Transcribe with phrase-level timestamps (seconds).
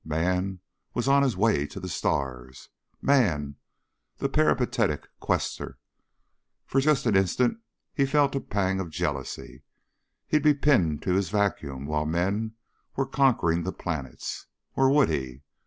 [0.03, 0.61] Man
[0.95, 2.69] was on his way to the stars.
[3.03, 3.57] MAN
[4.17, 5.77] the peripatetic quester.
[6.65, 7.59] For just an instant
[7.93, 9.61] he felt a pang of jealousy.
[10.25, 12.55] He'd be pinned to his vacuum while men
[12.95, 14.47] were conquering the planets.
[14.73, 15.43] Or would he?